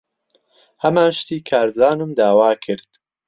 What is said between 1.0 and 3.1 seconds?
شتی کارزانم داوا کرد.